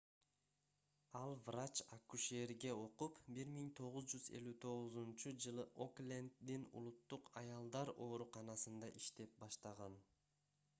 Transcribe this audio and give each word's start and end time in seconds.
ал 1.17 1.33
врач-акушерге 1.49 2.71
окуп 2.85 3.19
1959-жылы 3.35 5.67
окленддин 5.87 6.67
улуттук 6.81 7.31
аялдар 7.45 7.95
ооруканасында 8.09 8.93
иштеп 9.03 9.39
баштаган 9.47 10.03